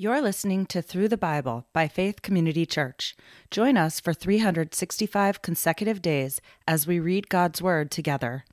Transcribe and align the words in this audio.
You're 0.00 0.22
listening 0.22 0.66
to 0.66 0.80
Through 0.80 1.08
the 1.08 1.16
Bible 1.16 1.66
by 1.72 1.88
Faith 1.88 2.22
Community 2.22 2.64
Church. 2.64 3.16
Join 3.50 3.76
us 3.76 3.98
for 3.98 4.14
365 4.14 5.42
consecutive 5.42 6.00
days 6.00 6.40
as 6.68 6.86
we 6.86 7.00
read 7.00 7.28
God's 7.28 7.60
Word 7.60 7.90
together. 7.90 8.44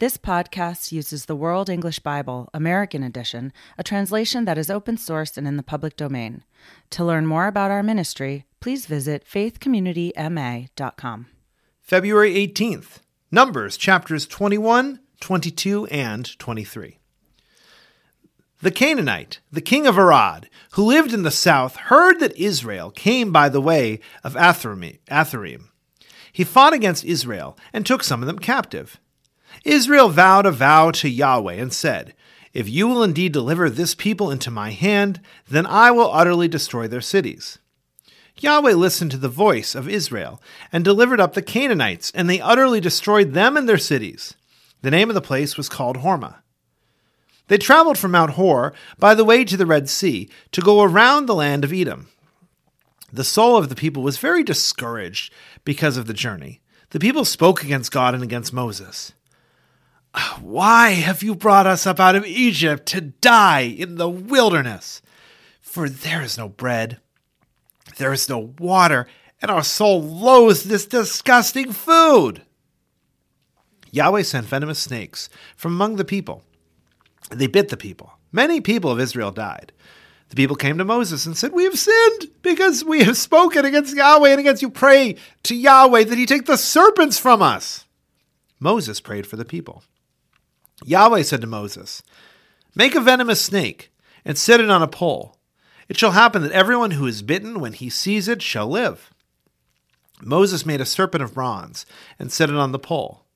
This 0.00 0.18
podcast 0.18 0.92
uses 0.92 1.24
the 1.24 1.34
World 1.34 1.70
English 1.70 2.00
Bible, 2.00 2.50
American 2.52 3.02
Edition, 3.02 3.54
a 3.78 3.82
translation 3.82 4.44
that 4.44 4.58
is 4.58 4.68
open 4.68 4.98
source 4.98 5.38
and 5.38 5.48
in 5.48 5.56
the 5.56 5.62
public 5.62 5.96
domain. 5.96 6.44
To 6.90 7.06
learn 7.06 7.26
more 7.26 7.46
about 7.46 7.70
our 7.70 7.82
ministry, 7.82 8.44
please 8.60 8.84
visit 8.84 9.24
faithcommunityma.com. 9.24 11.26
February 11.80 12.34
18th, 12.34 12.98
Numbers 13.30 13.78
chapters 13.78 14.26
21, 14.26 15.00
22, 15.20 15.86
and 15.86 16.38
23. 16.38 16.98
The 18.62 18.70
Canaanite, 18.70 19.40
the 19.50 19.60
king 19.60 19.88
of 19.88 19.98
Arad, 19.98 20.48
who 20.74 20.84
lived 20.84 21.12
in 21.12 21.24
the 21.24 21.32
south, 21.32 21.74
heard 21.74 22.20
that 22.20 22.36
Israel 22.36 22.92
came 22.92 23.32
by 23.32 23.48
the 23.48 23.60
way 23.60 23.98
of 24.22 24.34
Atharim. 24.36 25.64
He 26.32 26.44
fought 26.44 26.72
against 26.72 27.04
Israel 27.04 27.58
and 27.72 27.84
took 27.84 28.04
some 28.04 28.22
of 28.22 28.28
them 28.28 28.38
captive. 28.38 29.00
Israel 29.64 30.10
vowed 30.10 30.46
a 30.46 30.52
vow 30.52 30.92
to 30.92 31.08
Yahweh 31.08 31.54
and 31.54 31.72
said, 31.72 32.14
If 32.52 32.68
you 32.68 32.86
will 32.86 33.02
indeed 33.02 33.32
deliver 33.32 33.68
this 33.68 33.96
people 33.96 34.30
into 34.30 34.48
my 34.48 34.70
hand, 34.70 35.20
then 35.48 35.66
I 35.66 35.90
will 35.90 36.12
utterly 36.12 36.46
destroy 36.46 36.86
their 36.86 37.00
cities. 37.00 37.58
Yahweh 38.36 38.74
listened 38.74 39.10
to 39.10 39.16
the 39.16 39.28
voice 39.28 39.74
of 39.74 39.88
Israel 39.88 40.40
and 40.72 40.84
delivered 40.84 41.18
up 41.18 41.34
the 41.34 41.42
Canaanites, 41.42 42.12
and 42.14 42.30
they 42.30 42.40
utterly 42.40 42.80
destroyed 42.80 43.32
them 43.32 43.56
and 43.56 43.68
their 43.68 43.76
cities. 43.76 44.34
The 44.82 44.90
name 44.92 45.10
of 45.10 45.14
the 45.14 45.20
place 45.20 45.56
was 45.56 45.68
called 45.68 45.98
Hormah. 45.98 46.41
They 47.48 47.58
traveled 47.58 47.98
from 47.98 48.12
Mount 48.12 48.32
Hor 48.32 48.72
by 48.98 49.14
the 49.14 49.24
way 49.24 49.44
to 49.44 49.56
the 49.56 49.66
Red 49.66 49.88
Sea 49.88 50.28
to 50.52 50.60
go 50.60 50.82
around 50.82 51.26
the 51.26 51.34
land 51.34 51.64
of 51.64 51.72
Edom. 51.72 52.08
The 53.12 53.24
soul 53.24 53.56
of 53.56 53.68
the 53.68 53.74
people 53.74 54.02
was 54.02 54.16
very 54.18 54.42
discouraged 54.42 55.32
because 55.64 55.96
of 55.96 56.06
the 56.06 56.14
journey. 56.14 56.60
The 56.90 57.00
people 57.00 57.24
spoke 57.24 57.62
against 57.62 57.92
God 57.92 58.14
and 58.14 58.22
against 58.22 58.52
Moses. 58.52 59.12
Why 60.40 60.90
have 60.90 61.22
you 61.22 61.34
brought 61.34 61.66
us 61.66 61.86
up 61.86 61.98
out 61.98 62.16
of 62.16 62.26
Egypt 62.26 62.86
to 62.86 63.00
die 63.00 63.60
in 63.60 63.96
the 63.96 64.08
wilderness? 64.08 65.00
For 65.60 65.88
there 65.88 66.20
is 66.22 66.36
no 66.36 66.48
bread, 66.48 67.00
there 67.96 68.12
is 68.12 68.28
no 68.28 68.54
water, 68.58 69.06
and 69.40 69.50
our 69.50 69.64
soul 69.64 70.02
loathes 70.02 70.64
this 70.64 70.86
disgusting 70.86 71.72
food. 71.72 72.42
Yahweh 73.90 74.22
sent 74.22 74.46
venomous 74.46 74.78
snakes 74.78 75.28
from 75.56 75.72
among 75.72 75.96
the 75.96 76.04
people 76.04 76.42
they 77.34 77.46
bit 77.46 77.68
the 77.68 77.76
people. 77.76 78.12
Many 78.30 78.60
people 78.60 78.90
of 78.90 79.00
Israel 79.00 79.30
died. 79.30 79.72
The 80.30 80.36
people 80.36 80.56
came 80.56 80.78
to 80.78 80.84
Moses 80.84 81.26
and 81.26 81.36
said, 81.36 81.52
We 81.52 81.64
have 81.64 81.78
sinned 81.78 82.30
because 82.40 82.84
we 82.84 83.04
have 83.04 83.18
spoken 83.18 83.66
against 83.66 83.94
Yahweh 83.94 84.30
and 84.30 84.40
against 84.40 84.62
you. 84.62 84.70
Pray 84.70 85.16
to 85.42 85.54
Yahweh 85.54 86.04
that 86.04 86.16
he 86.16 86.24
take 86.24 86.46
the 86.46 86.56
serpents 86.56 87.18
from 87.18 87.42
us. 87.42 87.84
Moses 88.58 89.00
prayed 89.00 89.26
for 89.26 89.36
the 89.36 89.44
people. 89.44 89.82
Yahweh 90.84 91.22
said 91.22 91.42
to 91.42 91.46
Moses, 91.46 92.02
Make 92.74 92.94
a 92.94 93.00
venomous 93.00 93.42
snake 93.42 93.92
and 94.24 94.38
set 94.38 94.60
it 94.60 94.70
on 94.70 94.82
a 94.82 94.88
pole. 94.88 95.36
It 95.88 95.98
shall 95.98 96.12
happen 96.12 96.42
that 96.42 96.52
everyone 96.52 96.92
who 96.92 97.06
is 97.06 97.20
bitten 97.20 97.60
when 97.60 97.74
he 97.74 97.90
sees 97.90 98.28
it 98.28 98.40
shall 98.40 98.68
live. 98.68 99.12
Moses 100.22 100.64
made 100.64 100.80
a 100.80 100.86
serpent 100.86 101.22
of 101.22 101.34
bronze 101.34 101.84
and 102.18 102.32
set 102.32 102.48
it 102.48 102.56
on 102.56 102.72
the 102.72 102.78
pole. 102.78 103.26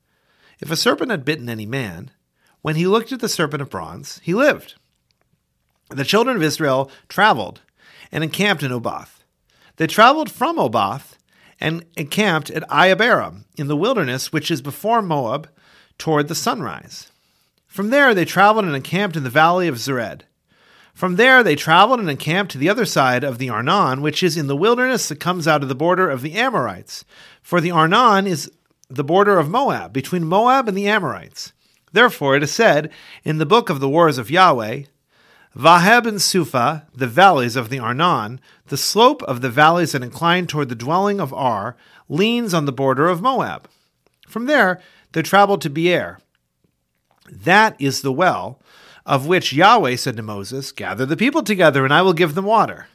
If 0.59 0.71
a 0.71 0.75
serpent 0.75 1.11
had 1.11 1.25
bitten 1.25 1.49
any 1.49 1.65
man, 1.65 2.09
when 2.67 2.75
he 2.75 2.85
looked 2.85 3.13
at 3.13 3.21
the 3.21 3.29
serpent 3.29 3.61
of 3.61 3.69
bronze, 3.69 4.19
he 4.25 4.33
lived. 4.33 4.75
The 5.87 6.03
children 6.03 6.35
of 6.35 6.43
Israel 6.43 6.91
traveled 7.07 7.61
and 8.11 8.25
encamped 8.25 8.61
in 8.61 8.73
Oboth. 8.73 9.23
They 9.77 9.87
traveled 9.87 10.29
from 10.29 10.59
Oboth 10.59 11.17
and 11.61 11.85
encamped 11.95 12.49
at 12.49 12.67
Iyeabarim 12.67 13.45
in 13.55 13.67
the 13.67 13.77
wilderness 13.77 14.33
which 14.33 14.51
is 14.51 14.61
before 14.61 15.01
Moab 15.01 15.47
toward 15.97 16.27
the 16.27 16.35
sunrise. 16.35 17.09
From 17.67 17.89
there 17.89 18.13
they 18.13 18.25
traveled 18.25 18.65
and 18.65 18.75
encamped 18.75 19.15
in 19.15 19.23
the 19.23 19.29
valley 19.29 19.69
of 19.69 19.75
Zered. 19.75 20.23
From 20.93 21.15
there 21.15 21.43
they 21.43 21.55
traveled 21.55 22.01
and 22.01 22.09
encamped 22.09 22.51
to 22.51 22.57
the 22.57 22.67
other 22.67 22.83
side 22.83 23.23
of 23.23 23.37
the 23.37 23.49
Arnon, 23.49 24.01
which 24.01 24.21
is 24.21 24.35
in 24.35 24.47
the 24.47 24.57
wilderness 24.57 25.07
that 25.07 25.21
comes 25.21 25.47
out 25.47 25.63
of 25.63 25.69
the 25.69 25.73
border 25.73 26.09
of 26.09 26.21
the 26.21 26.33
Amorites. 26.33 27.05
For 27.41 27.61
the 27.61 27.71
Arnon 27.71 28.27
is 28.27 28.51
the 28.89 29.05
border 29.05 29.39
of 29.39 29.49
Moab, 29.49 29.93
between 29.93 30.25
Moab 30.25 30.67
and 30.67 30.75
the 30.75 30.89
Amorites. 30.89 31.53
Therefore, 31.91 32.35
it 32.35 32.43
is 32.43 32.51
said 32.51 32.91
in 33.23 33.37
the 33.37 33.45
book 33.45 33.69
of 33.69 33.79
the 33.79 33.89
wars 33.89 34.17
of 34.17 34.29
Yahweh, 34.29 34.83
Vaheb 35.55 36.05
and 36.05 36.21
Suphah, 36.21 36.85
the 36.93 37.07
valleys 37.07 37.55
of 37.55 37.69
the 37.69 37.79
Arnon, 37.79 38.39
the 38.67 38.77
slope 38.77 39.23
of 39.23 39.41
the 39.41 39.49
valleys 39.49 39.93
that 39.93 40.03
incline 40.03 40.45
toward 40.45 40.69
the 40.69 40.75
dwelling 40.75 41.19
of 41.19 41.33
Ar, 41.33 41.75
leans 42.07 42.53
on 42.53 42.65
the 42.65 42.71
border 42.71 43.07
of 43.07 43.21
Moab. 43.21 43.67
From 44.27 44.45
there, 44.45 44.81
they 45.13 45.23
traveled 45.23 45.61
to 45.61 45.69
Beer. 45.69 46.19
That 47.31 47.75
is 47.79 48.01
the 48.01 48.11
well 48.11 48.59
of 49.05 49.25
which 49.25 49.53
Yahweh 49.53 49.95
said 49.95 50.17
to 50.17 50.21
Moses, 50.21 50.71
Gather 50.71 51.05
the 51.05 51.17
people 51.17 51.41
together, 51.41 51.85
and 51.85 51.93
I 51.93 52.01
will 52.01 52.13
give 52.13 52.35
them 52.35 52.45
water. 52.45 52.87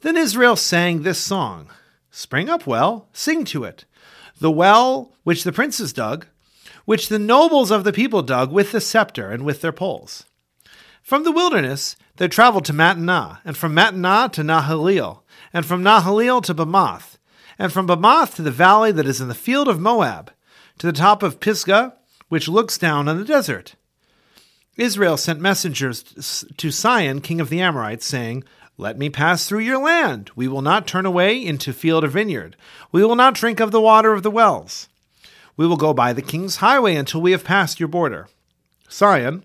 Then 0.00 0.16
Israel 0.16 0.56
sang 0.56 1.02
this 1.02 1.18
song 1.18 1.68
Spring 2.12 2.48
up 2.48 2.66
well, 2.66 3.08
sing 3.12 3.44
to 3.46 3.64
it. 3.64 3.84
The 4.38 4.50
well 4.50 5.12
which 5.22 5.44
the 5.44 5.52
princes 5.52 5.92
dug, 5.92 6.26
which 6.90 7.08
the 7.08 7.20
nobles 7.20 7.70
of 7.70 7.84
the 7.84 7.92
people 7.92 8.20
dug 8.20 8.50
with 8.50 8.72
the 8.72 8.80
scepter 8.80 9.30
and 9.30 9.44
with 9.44 9.60
their 9.60 9.70
poles. 9.70 10.24
From 11.00 11.22
the 11.22 11.30
wilderness 11.30 11.94
they 12.16 12.26
traveled 12.26 12.64
to 12.64 12.72
Mattanah, 12.72 13.38
and 13.44 13.56
from 13.56 13.76
Mattanah 13.76 14.32
to 14.32 14.42
Nahaliel, 14.42 15.20
and 15.52 15.64
from 15.64 15.84
Nahaliel 15.84 16.42
to 16.42 16.52
Bamoth, 16.52 17.16
and 17.60 17.72
from 17.72 17.86
Bamoth 17.86 18.34
to 18.34 18.42
the 18.42 18.50
valley 18.50 18.90
that 18.90 19.06
is 19.06 19.20
in 19.20 19.28
the 19.28 19.36
field 19.36 19.68
of 19.68 19.78
Moab, 19.78 20.32
to 20.78 20.88
the 20.88 20.92
top 20.92 21.22
of 21.22 21.38
Pisgah, 21.38 21.94
which 22.28 22.48
looks 22.48 22.76
down 22.76 23.06
on 23.06 23.18
the 23.18 23.24
desert. 23.24 23.76
Israel 24.76 25.16
sent 25.16 25.40
messengers 25.40 26.02
to 26.56 26.72
Sihon, 26.72 27.20
king 27.20 27.40
of 27.40 27.50
the 27.50 27.60
Amorites, 27.60 28.04
saying, 28.04 28.42
Let 28.76 28.98
me 28.98 29.10
pass 29.10 29.46
through 29.46 29.60
your 29.60 29.78
land. 29.78 30.32
We 30.34 30.48
will 30.48 30.60
not 30.60 30.88
turn 30.88 31.06
away 31.06 31.40
into 31.40 31.72
field 31.72 32.02
or 32.02 32.08
vineyard. 32.08 32.56
We 32.90 33.04
will 33.04 33.14
not 33.14 33.34
drink 33.34 33.60
of 33.60 33.70
the 33.70 33.80
water 33.80 34.12
of 34.12 34.24
the 34.24 34.30
wells. 34.32 34.88
We 35.60 35.66
will 35.66 35.76
go 35.76 35.92
by 35.92 36.14
the 36.14 36.22
king's 36.22 36.56
highway 36.56 36.94
until 36.94 37.20
we 37.20 37.32
have 37.32 37.44
passed 37.44 37.78
your 37.78 37.88
border. 37.90 38.28
Sihon 38.88 39.44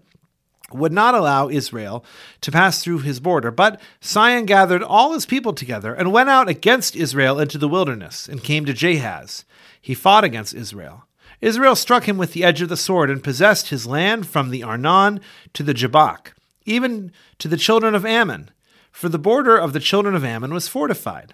would 0.71 0.93
not 0.93 1.13
allow 1.13 1.49
Israel 1.49 2.05
to 2.39 2.53
pass 2.53 2.81
through 2.81 2.99
his 2.99 3.19
border, 3.19 3.51
but 3.51 3.81
Sihon 3.99 4.45
gathered 4.45 4.81
all 4.81 5.11
his 5.11 5.25
people 5.25 5.51
together 5.51 5.93
and 5.93 6.13
went 6.13 6.29
out 6.29 6.47
against 6.47 6.95
Israel 6.95 7.37
into 7.37 7.57
the 7.57 7.67
wilderness 7.67 8.29
and 8.29 8.41
came 8.41 8.63
to 8.63 8.73
Jahaz. 8.73 9.43
He 9.81 9.93
fought 9.93 10.23
against 10.23 10.53
Israel. 10.53 11.03
Israel 11.41 11.75
struck 11.75 12.07
him 12.07 12.17
with 12.17 12.31
the 12.31 12.45
edge 12.45 12.61
of 12.61 12.69
the 12.69 12.77
sword 12.77 13.09
and 13.09 13.21
possessed 13.21 13.67
his 13.67 13.85
land 13.85 14.25
from 14.25 14.51
the 14.51 14.63
Arnon 14.63 15.19
to 15.51 15.63
the 15.63 15.73
Jabbok, 15.73 16.33
even 16.65 17.11
to 17.39 17.49
the 17.49 17.57
children 17.57 17.93
of 17.93 18.05
Ammon, 18.05 18.51
for 18.89 19.09
the 19.09 19.19
border 19.19 19.57
of 19.57 19.73
the 19.73 19.81
children 19.81 20.15
of 20.15 20.23
Ammon 20.23 20.53
was 20.53 20.69
fortified. 20.69 21.33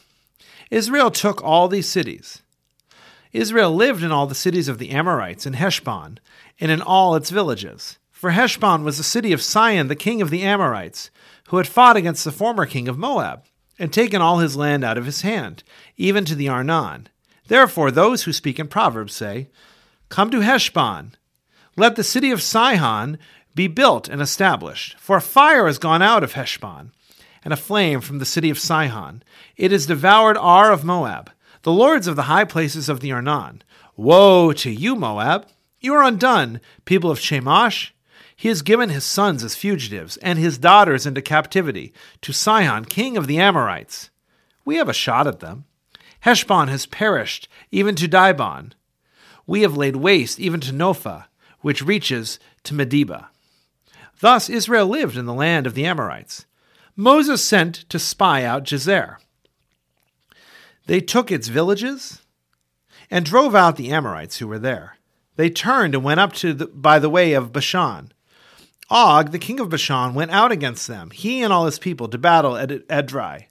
Israel 0.72 1.12
took 1.12 1.44
all 1.44 1.68
these 1.68 1.88
cities. 1.88 2.42
Israel 3.34 3.74
lived 3.74 4.04
in 4.04 4.12
all 4.12 4.28
the 4.28 4.36
cities 4.36 4.68
of 4.68 4.78
the 4.78 4.90
Amorites 4.90 5.46
in 5.46 5.54
Heshbon, 5.54 6.20
and 6.60 6.72
in 6.72 6.82
all 6.82 7.16
its 7.16 7.30
villages. 7.30 7.98
For 8.12 8.32
Heshbon 8.32 8.84
was 8.84 8.98
the 8.98 9.04
city 9.04 9.32
of 9.32 9.42
Sihon, 9.42 9.88
the 9.88 9.96
king 9.96 10.22
of 10.22 10.30
the 10.30 10.44
Amorites, 10.44 11.10
who 11.48 11.58
had 11.58 11.68
fought 11.68 11.98
against 11.98 12.24
the 12.24 12.32
former 12.32 12.66
king 12.66 12.88
of 12.88 12.98
Moab, 12.98 13.46
and 13.80 13.92
taken 13.92 14.22
all 14.22 14.40
his 14.40 14.56
land 14.56 14.84
out 14.84 14.98
of 14.98 15.06
his 15.06 15.22
hand, 15.22 15.64
even 15.98 16.26
to 16.26 16.36
the 16.36 16.50
Arnon. 16.50 17.08
Therefore, 17.48 17.90
those 17.90 18.24
who 18.24 18.34
speak 18.34 18.60
in 18.60 18.68
Proverbs 18.68 19.14
say, 19.14 19.50
Come 20.10 20.30
to 20.32 20.42
Heshbon. 20.42 21.16
Let 21.78 21.96
the 21.96 22.04
city 22.04 22.32
of 22.32 22.42
Sihon 22.42 23.18
be 23.56 23.68
built 23.68 24.08
and 24.08 24.22
established. 24.22 25.00
For 25.00 25.18
a 25.18 25.22
fire 25.22 25.68
has 25.68 25.78
gone 25.78 26.02
out 26.02 26.24
of 26.24 26.34
Heshbon, 26.34 26.92
and 27.44 27.54
a 27.54 27.58
flame 27.58 28.02
from 28.02 28.20
the 28.20 28.26
city 28.26 28.50
of 28.50 28.60
Sihon. 28.60 29.24
It 29.58 29.72
has 29.72 29.86
devoured 29.86 30.38
Ar 30.38 30.72
of 30.72 30.84
Moab 30.84 31.32
the 31.64 31.72
lords 31.72 32.08
of 32.08 32.16
the 32.16 32.24
high 32.24 32.46
places 32.46 32.90
of 32.90 33.00
the 33.00 33.12
Arnon. 33.12 33.62
Woe 33.96 34.52
to 34.54 34.72
you, 34.72 34.96
Moab! 34.96 35.48
You 35.80 35.94
are 35.94 36.04
undone, 36.04 36.62
people 36.86 37.12
of 37.12 37.20
Chemosh. 37.20 37.92
He 38.36 38.48
has 38.48 38.62
given 38.62 38.90
his 38.90 39.04
sons 39.04 39.44
as 39.44 39.56
fugitives, 39.56 40.18
and 40.18 40.40
his 40.40 40.58
daughters 40.58 41.06
into 41.06 41.22
captivity, 41.22 41.94
to 42.22 42.34
Sihon, 42.34 42.86
king 42.86 43.18
of 43.18 43.28
the 43.28 43.40
Amorites. 43.40 44.10
We 44.66 44.78
have 44.78 44.90
a 44.90 44.94
shot 44.94 45.28
at 45.28 45.40
them. 45.40 45.66
Heshbon 46.22 46.68
has 46.68 46.86
perished, 46.86 47.48
even 47.72 47.96
to 47.96 48.08
Dibon. 48.08 48.74
We 49.46 49.62
have 49.62 49.78
laid 49.78 49.98
waste 49.98 50.40
even 50.40 50.60
to 50.62 50.72
Nophah, 50.72 51.26
which 51.62 51.84
reaches 51.84 52.40
to 52.64 52.74
Medeba. 52.74 53.28
Thus 54.20 54.50
Israel 54.50 54.88
lived 54.88 55.18
in 55.18 55.26
the 55.26 55.34
land 55.34 55.66
of 55.66 55.74
the 55.74 55.86
Amorites. 55.86 56.46
Moses 56.96 57.44
sent 57.44 57.90
to 57.90 57.98
spy 57.98 58.44
out 58.44 58.64
Jazer. 58.64 59.18
They 60.88 61.02
took 61.02 61.32
its 61.32 61.48
villages 61.48 62.22
and 63.10 63.26
drove 63.26 63.56
out 63.56 63.76
the 63.76 63.92
Amorites 63.92 64.38
who 64.38 64.48
were 64.48 64.60
there. 64.60 64.98
They 65.36 65.50
turned 65.50 65.96
and 65.96 66.04
went 66.04 66.20
up 66.20 66.34
to 66.34 66.54
the, 66.54 66.68
by 66.68 67.00
the 67.00 67.10
way 67.10 67.34
of 67.34 67.54
Bashan. 67.54 68.12
Og, 68.90 69.32
the 69.32 69.40
king 69.40 69.60
of 69.60 69.70
Bashan, 69.70 70.14
went 70.14 70.32
out 70.32 70.52
against 70.52 70.88
them, 70.88 71.12
he 71.12 71.42
and 71.42 71.54
all 71.54 71.66
his 71.66 71.80
people, 71.80 72.08
to 72.10 72.18
battle 72.18 72.58
at 72.58 72.70
Edrei. 72.88 73.46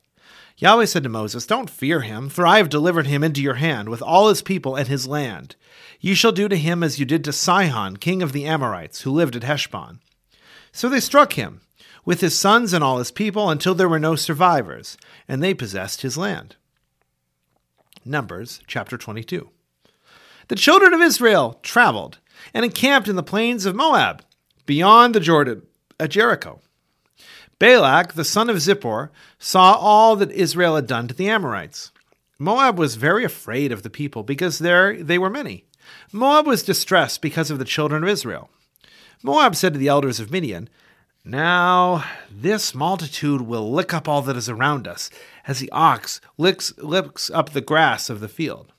Yahweh 0.58 0.84
said 0.84 1.02
to 1.02 1.08
Moses, 1.08 1.46
Don't 1.46 1.70
fear 1.70 2.02
him, 2.02 2.28
for 2.28 2.46
I 2.46 2.58
have 2.58 2.68
delivered 2.68 3.06
him 3.06 3.24
into 3.24 3.40
your 3.40 3.54
hand, 3.54 3.88
with 3.88 4.02
all 4.02 4.28
his 4.28 4.42
people 4.42 4.76
and 4.76 4.86
his 4.86 5.06
land. 5.06 5.56
You 6.00 6.14
shall 6.14 6.32
do 6.32 6.48
to 6.48 6.56
him 6.56 6.82
as 6.82 6.98
you 6.98 7.06
did 7.06 7.24
to 7.24 7.32
Sihon, 7.32 7.96
king 7.96 8.22
of 8.22 8.32
the 8.32 8.44
Amorites, 8.44 9.00
who 9.00 9.10
lived 9.10 9.36
at 9.36 9.42
Heshbon. 9.42 10.00
So 10.72 10.90
they 10.90 11.00
struck 11.00 11.32
him, 11.32 11.62
with 12.04 12.20
his 12.20 12.38
sons 12.38 12.74
and 12.74 12.84
all 12.84 12.98
his 12.98 13.10
people, 13.10 13.48
until 13.48 13.74
there 13.74 13.88
were 13.88 13.98
no 13.98 14.16
survivors, 14.16 14.98
and 15.26 15.42
they 15.42 15.54
possessed 15.54 16.02
his 16.02 16.18
land. 16.18 16.56
Numbers 18.04 18.60
chapter 18.66 18.96
22. 18.96 19.50
The 20.48 20.56
children 20.56 20.94
of 20.94 21.00
Israel 21.00 21.58
traveled 21.62 22.18
and 22.54 22.64
encamped 22.64 23.08
in 23.08 23.16
the 23.16 23.22
plains 23.22 23.66
of 23.66 23.76
Moab, 23.76 24.22
beyond 24.66 25.14
the 25.14 25.20
Jordan, 25.20 25.62
at 25.98 26.10
Jericho. 26.10 26.60
Balak, 27.58 28.14
the 28.14 28.24
son 28.24 28.48
of 28.48 28.56
Zippor, 28.56 29.10
saw 29.38 29.74
all 29.74 30.16
that 30.16 30.32
Israel 30.32 30.76
had 30.76 30.86
done 30.86 31.08
to 31.08 31.14
the 31.14 31.28
Amorites. 31.28 31.92
Moab 32.38 32.78
was 32.78 32.94
very 32.94 33.22
afraid 33.22 33.70
of 33.70 33.82
the 33.82 33.90
people 33.90 34.22
because 34.22 34.58
there 34.58 35.02
they 35.02 35.18
were 35.18 35.28
many. 35.28 35.66
Moab 36.10 36.46
was 36.46 36.62
distressed 36.62 37.20
because 37.20 37.50
of 37.50 37.58
the 37.58 37.64
children 37.64 38.02
of 38.02 38.08
Israel. 38.08 38.48
Moab 39.22 39.54
said 39.54 39.74
to 39.74 39.78
the 39.78 39.88
elders 39.88 40.18
of 40.18 40.30
Midian, 40.30 40.70
Now 41.22 42.04
this 42.30 42.74
multitude 42.74 43.42
will 43.42 43.70
lick 43.70 43.92
up 43.92 44.08
all 44.08 44.22
that 44.22 44.36
is 44.36 44.48
around 44.48 44.88
us, 44.88 45.10
as 45.50 45.58
the 45.58 45.70
ox 45.72 46.20
licks, 46.38 46.72
licks 46.78 47.28
up 47.28 47.50
the 47.50 47.60
grass 47.60 48.08
of 48.08 48.20
the 48.20 48.28
field. 48.28 48.72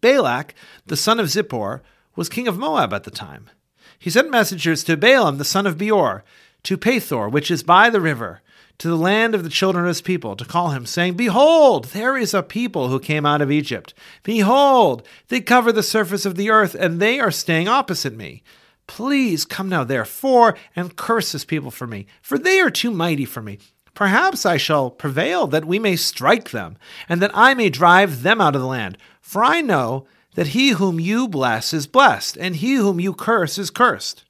Balak, 0.00 0.54
the 0.86 0.96
son 0.96 1.20
of 1.20 1.26
Zippor, 1.26 1.82
was 2.16 2.30
king 2.30 2.48
of 2.48 2.56
Moab 2.56 2.94
at 2.94 3.04
the 3.04 3.10
time. 3.10 3.50
He 3.98 4.08
sent 4.08 4.30
messengers 4.30 4.82
to 4.84 4.96
Balaam, 4.96 5.36
the 5.36 5.44
son 5.44 5.66
of 5.66 5.76
Beor, 5.76 6.24
to 6.62 6.78
Pethor, 6.78 7.30
which 7.30 7.50
is 7.50 7.62
by 7.62 7.90
the 7.90 8.00
river, 8.00 8.40
to 8.78 8.88
the 8.88 8.96
land 8.96 9.34
of 9.34 9.44
the 9.44 9.50
children 9.50 9.84
of 9.84 9.88
his 9.88 10.00
people, 10.00 10.36
to 10.36 10.46
call 10.46 10.70
him, 10.70 10.86
saying, 10.86 11.14
Behold, 11.14 11.86
there 11.86 12.16
is 12.16 12.32
a 12.32 12.42
people 12.42 12.88
who 12.88 12.98
came 12.98 13.26
out 13.26 13.42
of 13.42 13.50
Egypt. 13.50 13.92
Behold, 14.22 15.06
they 15.28 15.42
cover 15.42 15.70
the 15.70 15.82
surface 15.82 16.24
of 16.24 16.36
the 16.36 16.48
earth, 16.48 16.74
and 16.74 16.98
they 16.98 17.20
are 17.20 17.30
staying 17.30 17.68
opposite 17.68 18.16
me. 18.16 18.42
Please 18.86 19.44
come 19.44 19.68
now, 19.68 19.84
therefore, 19.84 20.56
and 20.74 20.96
curse 20.96 21.32
this 21.32 21.44
people 21.44 21.70
for 21.70 21.86
me, 21.86 22.06
for 22.22 22.38
they 22.38 22.58
are 22.58 22.70
too 22.70 22.90
mighty 22.90 23.26
for 23.26 23.42
me. 23.42 23.58
Perhaps 23.98 24.46
I 24.46 24.58
shall 24.58 24.90
prevail 24.90 25.48
that 25.48 25.64
we 25.64 25.80
may 25.80 25.96
strike 25.96 26.52
them, 26.52 26.76
and 27.08 27.20
that 27.20 27.32
I 27.34 27.52
may 27.54 27.68
drive 27.68 28.22
them 28.22 28.40
out 28.40 28.54
of 28.54 28.60
the 28.60 28.66
land. 28.68 28.96
For 29.20 29.42
I 29.42 29.60
know 29.60 30.06
that 30.36 30.54
he 30.54 30.68
whom 30.68 31.00
you 31.00 31.26
bless 31.26 31.74
is 31.74 31.88
blessed, 31.88 32.36
and 32.36 32.54
he 32.54 32.74
whom 32.74 33.00
you 33.00 33.12
curse 33.12 33.58
is 33.58 33.70
cursed. 33.70 34.22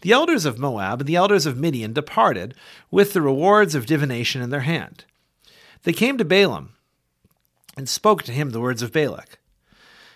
The 0.00 0.10
elders 0.10 0.44
of 0.44 0.58
Moab 0.58 1.02
and 1.02 1.08
the 1.08 1.14
elders 1.14 1.46
of 1.46 1.56
Midian 1.56 1.92
departed 1.92 2.52
with 2.90 3.12
the 3.12 3.22
rewards 3.22 3.76
of 3.76 3.86
divination 3.86 4.42
in 4.42 4.50
their 4.50 4.62
hand. 4.62 5.04
They 5.84 5.92
came 5.92 6.18
to 6.18 6.24
Balaam 6.24 6.72
and 7.76 7.88
spoke 7.88 8.24
to 8.24 8.32
him 8.32 8.50
the 8.50 8.60
words 8.60 8.82
of 8.82 8.90
Balak. 8.90 9.38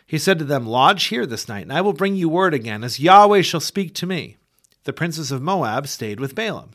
He 0.05 0.19
said 0.19 0.37
to 0.40 0.44
them, 0.44 0.66
Lodge 0.66 1.05
here 1.05 1.26
this 1.26 1.46
night, 1.46 1.62
and 1.62 1.72
I 1.72 1.81
will 1.81 1.93
bring 1.93 2.16
you 2.16 2.28
word 2.28 2.55
again, 2.55 2.82
as 2.82 2.99
Yahweh 2.99 3.43
shall 3.43 3.60
speak 3.60 3.94
to 3.94 4.06
me. 4.06 4.37
The 4.82 4.93
princes 4.93 5.31
of 5.31 5.40
Moab 5.40 5.87
stayed 5.87 6.19
with 6.19 6.34
Balaam. 6.34 6.72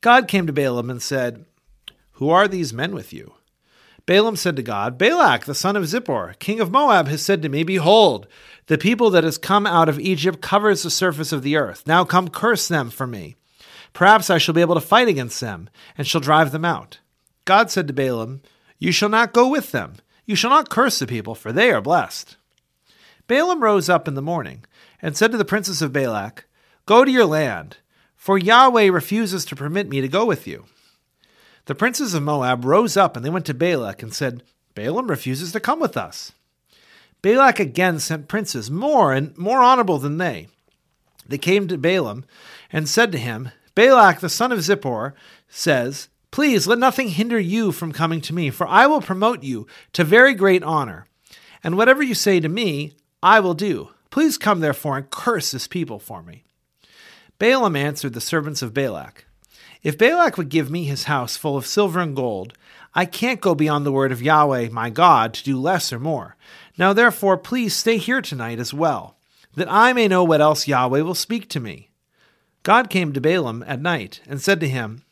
God 0.00 0.28
came 0.28 0.46
to 0.46 0.52
Balaam 0.52 0.88
and 0.88 1.02
said, 1.02 1.44
Who 2.12 2.30
are 2.30 2.48
these 2.48 2.72
men 2.72 2.94
with 2.94 3.12
you? 3.12 3.34
Balaam 4.06 4.36
said 4.36 4.56
to 4.56 4.62
God, 4.62 4.96
Balak, 4.96 5.44
the 5.44 5.54
son 5.54 5.76
of 5.76 5.84
Zippor, 5.84 6.38
king 6.38 6.58
of 6.58 6.70
Moab, 6.70 7.06
has 7.08 7.22
said 7.22 7.42
to 7.42 7.48
me, 7.48 7.62
Behold, 7.62 8.26
the 8.66 8.78
people 8.78 9.10
that 9.10 9.24
has 9.24 9.38
come 9.38 9.66
out 9.66 9.88
of 9.88 10.00
Egypt 10.00 10.40
covers 10.40 10.82
the 10.82 10.90
surface 10.90 11.32
of 11.32 11.42
the 11.42 11.56
earth. 11.56 11.86
Now 11.86 12.04
come 12.04 12.28
curse 12.28 12.66
them 12.66 12.88
for 12.90 13.06
me. 13.06 13.36
Perhaps 13.92 14.30
I 14.30 14.38
shall 14.38 14.54
be 14.54 14.62
able 14.62 14.74
to 14.74 14.80
fight 14.80 15.08
against 15.08 15.40
them, 15.40 15.68
and 15.98 16.06
shall 16.06 16.20
drive 16.20 16.50
them 16.50 16.64
out. 16.64 16.98
God 17.44 17.70
said 17.70 17.86
to 17.88 17.92
Balaam, 17.92 18.40
You 18.78 18.92
shall 18.92 19.08
not 19.08 19.32
go 19.32 19.48
with 19.48 19.72
them. 19.72 19.96
You 20.24 20.34
shall 20.34 20.50
not 20.50 20.70
curse 20.70 20.98
the 20.98 21.06
people, 21.06 21.34
for 21.34 21.52
they 21.52 21.70
are 21.70 21.80
blessed. 21.80 22.36
Balaam 23.26 23.62
rose 23.62 23.88
up 23.88 24.08
in 24.08 24.14
the 24.14 24.22
morning, 24.22 24.64
and 25.02 25.16
said 25.16 25.30
to 25.32 25.38
the 25.38 25.44
princes 25.44 25.82
of 25.82 25.92
Balak, 25.92 26.46
Go 26.86 27.04
to 27.04 27.10
your 27.10 27.26
land, 27.26 27.76
for 28.20 28.36
Yahweh 28.36 28.90
refuses 28.90 29.46
to 29.46 29.56
permit 29.56 29.88
me 29.88 30.02
to 30.02 30.06
go 30.06 30.26
with 30.26 30.46
you. 30.46 30.66
The 31.64 31.74
princes 31.74 32.12
of 32.12 32.22
Moab 32.22 32.66
rose 32.66 32.94
up 32.94 33.16
and 33.16 33.24
they 33.24 33.30
went 33.30 33.46
to 33.46 33.54
Balak 33.54 34.02
and 34.02 34.12
said, 34.12 34.42
Balaam 34.74 35.08
refuses 35.08 35.52
to 35.52 35.58
come 35.58 35.80
with 35.80 35.96
us. 35.96 36.32
Balak 37.22 37.58
again 37.58 37.98
sent 37.98 38.28
princes, 38.28 38.70
more 38.70 39.14
and 39.14 39.36
more 39.38 39.62
honorable 39.62 39.98
than 39.98 40.18
they. 40.18 40.48
They 41.26 41.38
came 41.38 41.66
to 41.68 41.78
Balaam 41.78 42.26
and 42.70 42.86
said 42.86 43.10
to 43.12 43.18
him, 43.18 43.52
Balak 43.74 44.20
the 44.20 44.28
son 44.28 44.52
of 44.52 44.58
Zippor 44.58 45.14
says, 45.48 46.08
Please 46.30 46.66
let 46.66 46.78
nothing 46.78 47.08
hinder 47.08 47.40
you 47.40 47.72
from 47.72 47.90
coming 47.90 48.20
to 48.20 48.34
me, 48.34 48.50
for 48.50 48.68
I 48.68 48.86
will 48.86 49.00
promote 49.00 49.42
you 49.42 49.66
to 49.94 50.04
very 50.04 50.34
great 50.34 50.62
honor. 50.62 51.06
And 51.64 51.78
whatever 51.78 52.02
you 52.02 52.14
say 52.14 52.38
to 52.38 52.50
me, 52.50 52.92
I 53.22 53.40
will 53.40 53.54
do. 53.54 53.88
Please 54.10 54.36
come 54.36 54.60
therefore 54.60 54.98
and 54.98 55.08
curse 55.08 55.52
this 55.52 55.66
people 55.66 55.98
for 55.98 56.22
me. 56.22 56.44
Balaam 57.40 57.74
answered 57.74 58.12
the 58.12 58.20
servants 58.20 58.60
of 58.60 58.74
Balak, 58.74 59.24
if 59.82 59.96
Balak 59.96 60.36
would 60.36 60.50
give 60.50 60.70
me 60.70 60.84
his 60.84 61.04
house 61.04 61.38
full 61.38 61.56
of 61.56 61.66
silver 61.66 61.98
and 61.98 62.14
gold, 62.14 62.52
I 62.94 63.06
can't 63.06 63.40
go 63.40 63.54
beyond 63.54 63.86
the 63.86 63.92
word 63.92 64.12
of 64.12 64.20
Yahweh 64.20 64.68
my 64.68 64.90
God 64.90 65.32
to 65.32 65.42
do 65.42 65.58
less 65.58 65.90
or 65.90 65.98
more. 65.98 66.36
Now 66.76 66.92
therefore, 66.92 67.38
please 67.38 67.74
stay 67.74 67.96
here 67.96 68.20
tonight 68.20 68.58
as 68.58 68.74
well, 68.74 69.16
that 69.54 69.72
I 69.72 69.94
may 69.94 70.06
know 70.06 70.22
what 70.22 70.42
else 70.42 70.68
Yahweh 70.68 71.00
will 71.00 71.14
speak 71.14 71.48
to 71.48 71.60
me. 71.60 71.88
God 72.62 72.90
came 72.90 73.14
to 73.14 73.22
Balaam 73.22 73.64
at 73.66 73.80
night 73.80 74.20
and 74.26 74.38
said 74.38 74.60
to 74.60 74.68
him, 74.68 75.02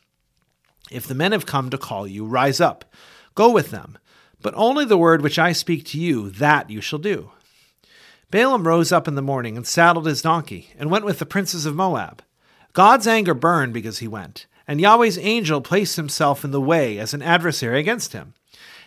If 0.91 1.07
the 1.07 1.15
men 1.15 1.31
have 1.31 1.47
come 1.47 1.71
to 1.71 1.79
call 1.79 2.05
you, 2.05 2.25
rise 2.25 2.61
up, 2.61 2.85
go 3.33 3.49
with 3.49 3.71
them, 3.71 3.97
but 4.39 4.53
only 4.55 4.85
the 4.85 4.99
word 4.99 5.23
which 5.23 5.39
I 5.39 5.51
speak 5.51 5.83
to 5.87 5.99
you, 5.99 6.29
that 6.29 6.69
you 6.69 6.79
shall 6.79 6.99
do. 6.99 7.31
Balaam 8.31 8.67
rose 8.67 8.91
up 8.91 9.07
in 9.07 9.15
the 9.15 9.21
morning 9.21 9.57
and 9.57 9.65
saddled 9.65 10.05
his 10.05 10.21
donkey, 10.21 10.69
and 10.77 10.91
went 10.91 11.05
with 11.05 11.19
the 11.19 11.25
princes 11.25 11.65
of 11.65 11.75
Moab. 11.75 12.21
God's 12.73 13.07
anger 13.07 13.33
burned 13.33 13.73
because 13.73 13.99
he 13.99 14.07
went 14.07 14.45
and 14.69 14.79
Yahweh's 14.79 15.17
angel 15.17 15.61
placed 15.61 15.95
himself 15.95 16.45
in 16.45 16.51
the 16.51 16.61
way 16.61 16.99
as 16.99 17.15
an 17.15 17.23
adversary 17.23 17.79
against 17.79 18.13
him. 18.13 18.35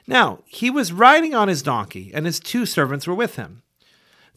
Now, 0.06 0.39
he 0.47 0.71
was 0.71 0.93
riding 0.93 1.35
on 1.35 1.49
his 1.49 1.61
donkey, 1.61 2.12
and 2.15 2.25
his 2.25 2.39
two 2.39 2.67
servants 2.67 3.05
were 3.05 3.17
with 3.17 3.35
him. 3.35 3.62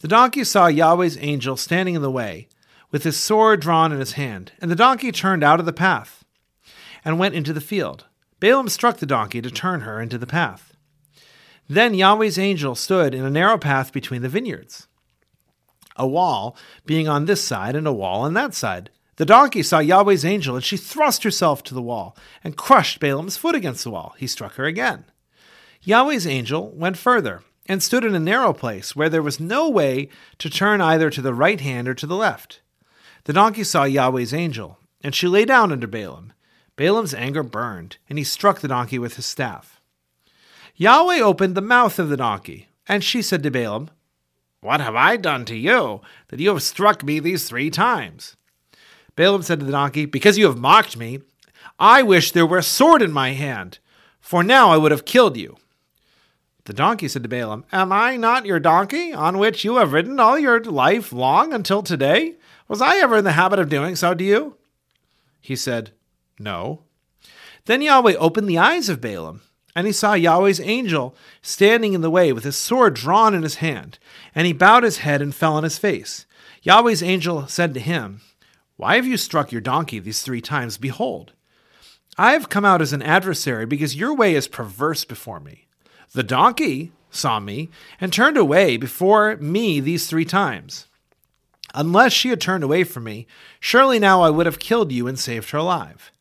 The 0.00 0.08
donkey 0.08 0.42
saw 0.42 0.66
Yahweh's 0.66 1.16
angel 1.20 1.56
standing 1.56 1.94
in 1.94 2.02
the 2.02 2.10
way, 2.10 2.48
with 2.90 3.04
his 3.04 3.16
sword 3.16 3.60
drawn 3.60 3.92
in 3.92 4.00
his 4.00 4.14
hand, 4.14 4.50
and 4.60 4.72
the 4.72 4.74
donkey 4.74 5.12
turned 5.12 5.44
out 5.44 5.60
of 5.60 5.66
the 5.66 5.72
path 5.72 6.24
and 7.04 7.16
went 7.16 7.36
into 7.36 7.52
the 7.52 7.60
field. 7.60 8.06
Balaam 8.40 8.68
struck 8.68 8.96
the 8.96 9.06
donkey 9.06 9.40
to 9.40 9.48
turn 9.48 9.82
her 9.82 10.00
into 10.00 10.18
the 10.18 10.26
path. 10.26 10.74
Then 11.68 11.94
Yahweh's 11.94 12.40
angel 12.40 12.74
stood 12.74 13.14
in 13.14 13.24
a 13.24 13.30
narrow 13.30 13.56
path 13.56 13.92
between 13.92 14.22
the 14.22 14.28
vineyards, 14.28 14.88
a 15.96 16.06
wall 16.06 16.56
being 16.84 17.08
on 17.08 17.24
this 17.24 17.42
side 17.42 17.74
and 17.76 17.86
a 17.86 17.92
wall 17.92 18.22
on 18.22 18.34
that 18.34 18.54
side. 18.54 18.90
The 19.16 19.26
donkey 19.26 19.62
saw 19.62 19.78
Yahweh's 19.78 20.24
angel, 20.24 20.56
and 20.56 20.64
she 20.64 20.76
thrust 20.76 21.22
herself 21.22 21.62
to 21.64 21.74
the 21.74 21.82
wall 21.82 22.16
and 22.44 22.56
crushed 22.56 23.00
Balaam's 23.00 23.36
foot 23.36 23.54
against 23.54 23.84
the 23.84 23.90
wall. 23.90 24.14
He 24.18 24.26
struck 24.26 24.54
her 24.54 24.66
again. 24.66 25.04
Yahweh's 25.82 26.26
angel 26.26 26.70
went 26.70 26.98
further 26.98 27.42
and 27.66 27.82
stood 27.82 28.04
in 28.04 28.14
a 28.14 28.20
narrow 28.20 28.52
place 28.52 28.94
where 28.94 29.08
there 29.08 29.22
was 29.22 29.40
no 29.40 29.68
way 29.68 30.08
to 30.38 30.50
turn 30.50 30.80
either 30.80 31.10
to 31.10 31.22
the 31.22 31.34
right 31.34 31.60
hand 31.60 31.88
or 31.88 31.94
to 31.94 32.06
the 32.06 32.16
left. 32.16 32.60
The 33.24 33.32
donkey 33.32 33.64
saw 33.64 33.84
Yahweh's 33.84 34.34
angel, 34.34 34.78
and 35.02 35.14
she 35.14 35.26
lay 35.26 35.44
down 35.44 35.72
under 35.72 35.86
Balaam. 35.86 36.32
Balaam's 36.76 37.14
anger 37.14 37.42
burned, 37.42 37.96
and 38.08 38.18
he 38.18 38.24
struck 38.24 38.60
the 38.60 38.68
donkey 38.68 38.98
with 38.98 39.16
his 39.16 39.26
staff. 39.26 39.80
Yahweh 40.76 41.20
opened 41.20 41.54
the 41.54 41.62
mouth 41.62 41.98
of 41.98 42.10
the 42.10 42.18
donkey, 42.18 42.68
and 42.86 43.02
she 43.02 43.22
said 43.22 43.42
to 43.42 43.50
Balaam, 43.50 43.90
What 44.60 44.80
have 44.80 44.94
I 44.94 45.16
done 45.16 45.44
to 45.46 45.56
you, 45.56 46.00
that 46.28 46.40
you 46.40 46.50
have 46.50 46.62
struck 46.62 47.04
me 47.04 47.20
these 47.20 47.48
three 47.48 47.70
times? 47.70 48.36
Balaam 49.14 49.42
said 49.42 49.60
to 49.60 49.66
the 49.66 49.72
donkey, 49.72 50.06
Because 50.06 50.38
you 50.38 50.46
have 50.46 50.58
mocked 50.58 50.96
me, 50.96 51.20
I 51.78 52.02
wish 52.02 52.32
there 52.32 52.46
were 52.46 52.58
a 52.58 52.62
sword 52.62 53.02
in 53.02 53.12
my 53.12 53.32
hand, 53.32 53.78
for 54.20 54.42
now 54.42 54.70
I 54.70 54.76
would 54.76 54.92
have 54.92 55.04
killed 55.04 55.36
you. 55.36 55.56
The 56.64 56.72
donkey 56.72 57.06
said 57.06 57.22
to 57.22 57.28
Balaam, 57.28 57.64
Am 57.72 57.92
I 57.92 58.16
not 58.16 58.44
your 58.44 58.58
donkey, 58.58 59.12
on 59.12 59.38
which 59.38 59.64
you 59.64 59.76
have 59.76 59.92
ridden 59.92 60.18
all 60.18 60.38
your 60.38 60.62
life 60.64 61.12
long 61.12 61.52
until 61.52 61.82
today? 61.82 62.34
Was 62.66 62.82
I 62.82 62.96
ever 62.96 63.16
in 63.16 63.24
the 63.24 63.32
habit 63.32 63.58
of 63.60 63.68
doing 63.68 63.94
so 63.94 64.14
to 64.14 64.24
you? 64.24 64.56
He 65.40 65.54
said, 65.54 65.92
No. 66.40 66.82
Then 67.66 67.82
Yahweh 67.82 68.14
opened 68.14 68.48
the 68.48 68.58
eyes 68.58 68.88
of 68.88 69.00
Balaam, 69.00 69.42
and 69.76 69.86
he 69.86 69.92
saw 69.92 70.14
Yahweh's 70.14 70.58
angel 70.58 71.14
standing 71.42 71.92
in 71.92 72.00
the 72.00 72.10
way 72.10 72.32
with 72.32 72.42
his 72.42 72.56
sword 72.56 72.94
drawn 72.94 73.34
in 73.34 73.44
his 73.44 73.56
hand, 73.56 74.00
and 74.34 74.46
he 74.46 74.52
bowed 74.52 74.82
his 74.82 74.98
head 74.98 75.22
and 75.22 75.32
fell 75.34 75.54
on 75.54 75.62
his 75.62 75.78
face. 75.78 76.26
Yahweh's 76.62 77.02
angel 77.02 77.46
said 77.46 77.74
to 77.74 77.80
him, 77.80 78.22
why 78.76 78.96
have 78.96 79.06
you 79.06 79.16
struck 79.16 79.52
your 79.52 79.60
donkey 79.60 79.98
these 79.98 80.22
three 80.22 80.40
times? 80.40 80.76
Behold, 80.76 81.32
I 82.18 82.32
have 82.32 82.48
come 82.48 82.64
out 82.64 82.82
as 82.82 82.92
an 82.92 83.02
adversary 83.02 83.66
because 83.66 83.96
your 83.96 84.14
way 84.14 84.34
is 84.34 84.48
perverse 84.48 85.04
before 85.04 85.40
me. 85.40 85.66
The 86.12 86.22
donkey 86.22 86.92
saw 87.10 87.40
me 87.40 87.70
and 88.00 88.12
turned 88.12 88.36
away 88.36 88.76
before 88.76 89.36
me 89.36 89.80
these 89.80 90.06
three 90.06 90.24
times. 90.24 90.86
Unless 91.74 92.12
she 92.12 92.28
had 92.28 92.40
turned 92.40 92.64
away 92.64 92.84
from 92.84 93.04
me, 93.04 93.26
surely 93.60 93.98
now 93.98 94.22
I 94.22 94.30
would 94.30 94.46
have 94.46 94.58
killed 94.58 94.92
you 94.92 95.06
and 95.06 95.18
saved 95.18 95.50
her 95.50 95.58
alive. 95.58 96.12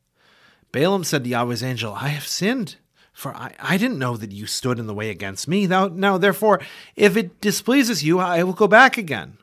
Balaam 0.71 1.03
said 1.03 1.23
to 1.23 1.29
Yahweh's 1.29 1.63
angel, 1.63 1.93
I 1.93 2.09
have 2.09 2.27
sinned, 2.27 2.75
for 3.15 3.33
I, 3.33 3.55
I 3.59 3.77
didn't 3.77 3.97
know 3.97 4.17
that 4.17 4.33
you 4.33 4.45
stood 4.45 4.77
in 4.77 4.87
the 4.87 4.93
way 4.93 5.09
against 5.09 5.47
me. 5.47 5.67
Now, 5.67 5.87
now, 5.87 6.17
therefore, 6.17 6.59
if 6.97 7.15
it 7.15 7.39
displeases 7.39 8.03
you, 8.03 8.19
I 8.19 8.43
will 8.43 8.53
go 8.53 8.67
back 8.67 8.97
again. 8.97 9.37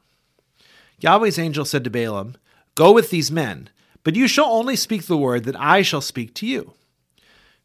Yahweh's 1.00 1.38
angel 1.38 1.64
said 1.64 1.82
to 1.84 1.90
Balaam, 1.90 2.36
Go 2.74 2.92
with 2.92 3.08
these 3.08 3.32
men, 3.32 3.70
but 4.04 4.14
you 4.14 4.28
shall 4.28 4.44
only 4.44 4.76
speak 4.76 5.06
the 5.06 5.16
word 5.16 5.44
that 5.44 5.58
I 5.58 5.80
shall 5.80 6.02
speak 6.02 6.34
to 6.34 6.46
you. 6.46 6.74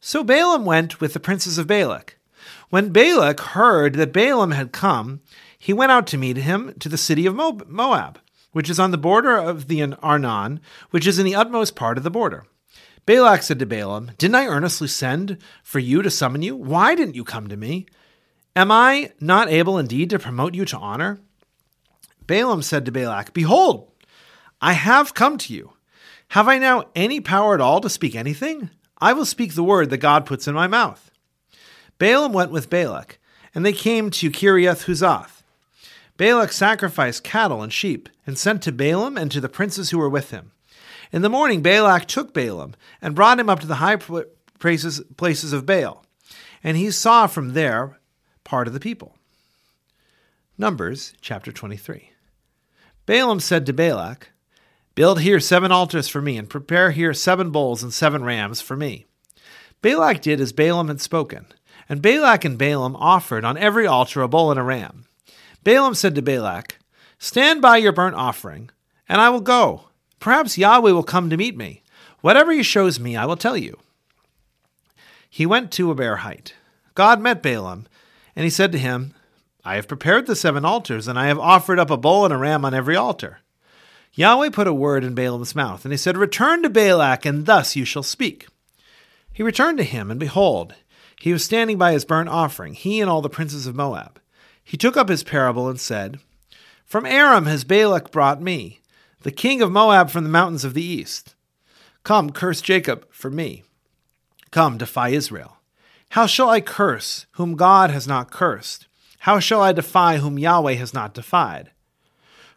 So 0.00 0.24
Balaam 0.24 0.64
went 0.64 0.98
with 0.98 1.12
the 1.12 1.20
princes 1.20 1.58
of 1.58 1.66
Balak. 1.66 2.16
When 2.70 2.88
Balak 2.88 3.40
heard 3.40 3.94
that 3.94 4.12
Balaam 4.12 4.52
had 4.52 4.72
come, 4.72 5.20
he 5.58 5.74
went 5.74 5.92
out 5.92 6.06
to 6.08 6.18
meet 6.18 6.38
him 6.38 6.74
to 6.80 6.88
the 6.88 6.96
city 6.96 7.26
of 7.26 7.34
Moab, 7.34 8.18
which 8.52 8.70
is 8.70 8.80
on 8.80 8.92
the 8.92 8.98
border 8.98 9.36
of 9.36 9.68
the 9.68 9.82
Arnon, 10.02 10.60
which 10.90 11.06
is 11.06 11.18
in 11.18 11.26
the 11.26 11.34
utmost 11.34 11.76
part 11.76 11.98
of 11.98 12.04
the 12.04 12.10
border. 12.10 12.46
Balak 13.08 13.42
said 13.42 13.58
to 13.60 13.64
Balaam, 13.64 14.10
Didn't 14.18 14.34
I 14.34 14.44
earnestly 14.44 14.86
send 14.86 15.38
for 15.62 15.78
you 15.78 16.02
to 16.02 16.10
summon 16.10 16.42
you? 16.42 16.54
Why 16.54 16.94
didn't 16.94 17.14
you 17.14 17.24
come 17.24 17.48
to 17.48 17.56
me? 17.56 17.86
Am 18.54 18.70
I 18.70 19.12
not 19.18 19.48
able 19.48 19.78
indeed 19.78 20.10
to 20.10 20.18
promote 20.18 20.54
you 20.54 20.66
to 20.66 20.76
honor? 20.76 21.18
Balaam 22.26 22.60
said 22.60 22.84
to 22.84 22.92
Balak, 22.92 23.32
Behold, 23.32 23.90
I 24.60 24.74
have 24.74 25.14
come 25.14 25.38
to 25.38 25.54
you. 25.54 25.72
Have 26.32 26.48
I 26.48 26.58
now 26.58 26.90
any 26.94 27.18
power 27.18 27.54
at 27.54 27.62
all 27.62 27.80
to 27.80 27.88
speak 27.88 28.14
anything? 28.14 28.68
I 28.98 29.14
will 29.14 29.24
speak 29.24 29.54
the 29.54 29.64
word 29.64 29.88
that 29.88 29.96
God 29.96 30.26
puts 30.26 30.46
in 30.46 30.54
my 30.54 30.66
mouth. 30.66 31.10
Balaam 31.96 32.34
went 32.34 32.50
with 32.50 32.68
Balak, 32.68 33.18
and 33.54 33.64
they 33.64 33.72
came 33.72 34.10
to 34.10 34.30
Kiriath 34.30 34.84
Huzoth. 34.84 35.42
Balak 36.18 36.52
sacrificed 36.52 37.24
cattle 37.24 37.62
and 37.62 37.72
sheep, 37.72 38.10
and 38.26 38.36
sent 38.36 38.60
to 38.64 38.70
Balaam 38.70 39.16
and 39.16 39.32
to 39.32 39.40
the 39.40 39.48
princes 39.48 39.88
who 39.88 39.98
were 39.98 40.10
with 40.10 40.30
him. 40.30 40.52
In 41.12 41.22
the 41.22 41.30
morning, 41.30 41.62
Balak 41.62 42.06
took 42.06 42.34
Balaam 42.34 42.74
and 43.00 43.14
brought 43.14 43.40
him 43.40 43.48
up 43.48 43.60
to 43.60 43.66
the 43.66 43.76
high 43.76 43.96
places, 43.96 45.52
of 45.52 45.66
Baal, 45.66 46.04
and 46.62 46.76
he 46.76 46.90
saw 46.90 47.26
from 47.26 47.54
there 47.54 47.98
part 48.44 48.66
of 48.66 48.74
the 48.74 48.80
people. 48.80 49.16
Numbers 50.58 51.14
chapter 51.20 51.52
23. 51.52 52.10
Balaam 53.06 53.40
said 53.40 53.64
to 53.66 53.72
Balak, 53.72 54.32
Build 54.94 55.20
here 55.20 55.40
seven 55.40 55.70
altars 55.70 56.08
for 56.08 56.20
me, 56.20 56.36
and 56.36 56.50
prepare 56.50 56.90
here 56.90 57.14
seven 57.14 57.50
bulls 57.50 57.82
and 57.82 57.92
seven 57.92 58.24
rams 58.24 58.60
for 58.60 58.76
me. 58.76 59.06
Balak 59.80 60.20
did 60.20 60.40
as 60.40 60.52
Balaam 60.52 60.88
had 60.88 61.00
spoken, 61.00 61.46
and 61.88 62.02
Balak 62.02 62.44
and 62.44 62.58
Balaam 62.58 62.96
offered 62.96 63.44
on 63.44 63.56
every 63.56 63.86
altar 63.86 64.22
a 64.22 64.28
bull 64.28 64.50
and 64.50 64.58
a 64.58 64.62
ram. 64.64 65.06
Balaam 65.62 65.94
said 65.94 66.14
to 66.16 66.22
Balak, 66.22 66.78
Stand 67.18 67.62
by 67.62 67.76
your 67.76 67.92
burnt 67.92 68.16
offering, 68.16 68.70
and 69.08 69.20
I 69.20 69.30
will 69.30 69.40
go. 69.40 69.87
Perhaps 70.20 70.58
Yahweh 70.58 70.92
will 70.92 71.02
come 71.02 71.30
to 71.30 71.36
meet 71.36 71.56
me. 71.56 71.82
Whatever 72.20 72.52
he 72.52 72.62
shows 72.62 72.98
me, 72.98 73.16
I 73.16 73.26
will 73.26 73.36
tell 73.36 73.56
you. 73.56 73.78
He 75.30 75.46
went 75.46 75.70
to 75.72 75.90
a 75.90 75.94
bare 75.94 76.16
height. 76.16 76.54
God 76.94 77.20
met 77.20 77.42
Balaam, 77.42 77.86
and 78.34 78.44
he 78.44 78.50
said 78.50 78.72
to 78.72 78.78
him, 78.78 79.14
I 79.64 79.74
have 79.74 79.88
prepared 79.88 80.26
the 80.26 80.34
seven 80.34 80.64
altars, 80.64 81.06
and 81.06 81.18
I 81.18 81.26
have 81.26 81.38
offered 81.38 81.78
up 81.78 81.90
a 81.90 81.96
bull 81.96 82.24
and 82.24 82.32
a 82.32 82.38
ram 82.38 82.64
on 82.64 82.74
every 82.74 82.96
altar. 82.96 83.40
Yahweh 84.14 84.50
put 84.50 84.66
a 84.66 84.74
word 84.74 85.04
in 85.04 85.14
Balaam's 85.14 85.54
mouth, 85.54 85.84
and 85.84 85.92
he 85.92 85.98
said, 85.98 86.16
Return 86.16 86.62
to 86.62 86.70
Balak, 86.70 87.24
and 87.24 87.46
thus 87.46 87.76
you 87.76 87.84
shall 87.84 88.02
speak. 88.02 88.48
He 89.32 89.42
returned 89.42 89.78
to 89.78 89.84
him, 89.84 90.10
and 90.10 90.18
behold, 90.18 90.74
he 91.20 91.32
was 91.32 91.44
standing 91.44 91.78
by 91.78 91.92
his 91.92 92.04
burnt 92.04 92.28
offering, 92.28 92.74
he 92.74 93.00
and 93.00 93.10
all 93.10 93.22
the 93.22 93.28
princes 93.28 93.66
of 93.66 93.76
Moab. 93.76 94.20
He 94.64 94.76
took 94.76 94.96
up 94.96 95.08
his 95.08 95.22
parable 95.22 95.68
and 95.68 95.78
said, 95.78 96.18
From 96.84 97.06
Aram 97.06 97.46
has 97.46 97.64
Balak 97.64 98.10
brought 98.10 98.42
me, 98.42 98.80
the 99.22 99.32
king 99.32 99.62
of 99.62 99.72
Moab 99.72 100.10
from 100.10 100.24
the 100.24 100.30
mountains 100.30 100.64
of 100.64 100.74
the 100.74 100.84
east. 100.84 101.34
Come, 102.04 102.30
curse 102.30 102.60
Jacob 102.60 103.06
for 103.10 103.30
me. 103.30 103.64
Come, 104.50 104.78
defy 104.78 105.08
Israel. 105.10 105.56
How 106.10 106.26
shall 106.26 106.48
I 106.48 106.60
curse 106.60 107.26
whom 107.32 107.56
God 107.56 107.90
has 107.90 108.06
not 108.06 108.30
cursed? 108.30 108.86
How 109.20 109.40
shall 109.40 109.60
I 109.60 109.72
defy 109.72 110.18
whom 110.18 110.38
Yahweh 110.38 110.74
has 110.74 110.94
not 110.94 111.12
defied? 111.12 111.70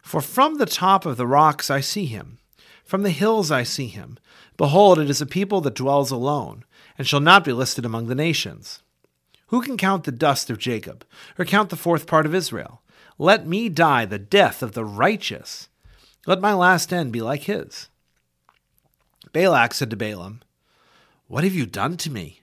For 0.00 0.20
from 0.20 0.56
the 0.56 0.66
top 0.66 1.04
of 1.04 1.16
the 1.16 1.26
rocks 1.26 1.70
I 1.70 1.80
see 1.80 2.06
him, 2.06 2.38
from 2.84 3.02
the 3.02 3.10
hills 3.10 3.50
I 3.50 3.62
see 3.62 3.88
him. 3.88 4.18
Behold, 4.56 4.98
it 4.98 5.10
is 5.10 5.20
a 5.20 5.26
people 5.26 5.60
that 5.62 5.74
dwells 5.74 6.10
alone, 6.10 6.64
and 6.96 7.06
shall 7.06 7.20
not 7.20 7.44
be 7.44 7.52
listed 7.52 7.84
among 7.84 8.06
the 8.06 8.14
nations. 8.14 8.82
Who 9.48 9.60
can 9.60 9.76
count 9.76 10.04
the 10.04 10.12
dust 10.12 10.50
of 10.50 10.58
Jacob, 10.58 11.04
or 11.38 11.44
count 11.44 11.70
the 11.70 11.76
fourth 11.76 12.06
part 12.06 12.26
of 12.26 12.34
Israel? 12.34 12.82
Let 13.18 13.46
me 13.46 13.68
die 13.68 14.04
the 14.04 14.18
death 14.18 14.62
of 14.62 14.72
the 14.72 14.84
righteous 14.84 15.68
let 16.26 16.40
my 16.40 16.54
last 16.54 16.92
end 16.92 17.12
be 17.12 17.20
like 17.20 17.42
his. 17.42 17.88
Balak 19.32 19.74
said 19.74 19.90
to 19.90 19.96
Balaam, 19.96 20.40
What 21.26 21.44
have 21.44 21.54
you 21.54 21.66
done 21.66 21.96
to 21.98 22.10
me? 22.10 22.40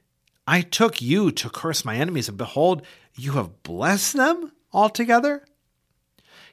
I 0.47 0.61
took 0.61 1.01
you 1.01 1.31
to 1.31 1.49
curse 1.49 1.85
my 1.85 1.95
enemies, 1.95 2.27
and 2.27 2.37
behold, 2.37 2.81
you 3.15 3.33
have 3.33 3.63
blessed 3.63 4.13
them 4.13 4.51
altogether? 4.73 5.45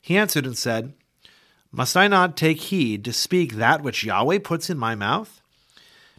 He 0.00 0.18
answered 0.18 0.46
and 0.46 0.56
said, 0.56 0.92
Must 1.72 1.96
I 1.96 2.06
not 2.06 2.36
take 2.36 2.60
heed 2.60 3.04
to 3.04 3.12
speak 3.12 3.54
that 3.54 3.82
which 3.82 4.04
Yahweh 4.04 4.40
puts 4.40 4.68
in 4.68 4.78
my 4.78 4.94
mouth? 4.94 5.40